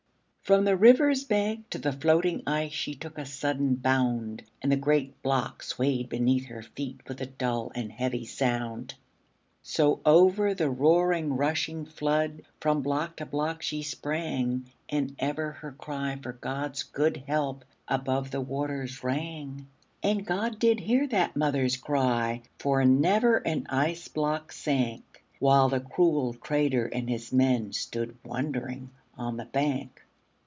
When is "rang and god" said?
19.05-20.59